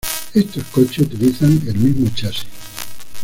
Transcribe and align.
Estos 0.33 0.63
coches 0.69 0.97
utilizan 0.97 1.61
el 1.67 1.75
mismo 1.75 2.09
chasis. 2.15 2.47